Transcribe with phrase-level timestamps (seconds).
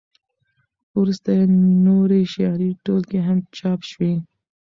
[0.99, 1.45] وروسته یې
[1.85, 4.13] نورې شعري ټولګې هم چاپ شوې.